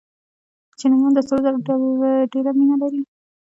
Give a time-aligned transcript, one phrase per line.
[0.79, 1.59] چینایان د سرو زرو
[2.31, 3.01] ډېره مینه لري.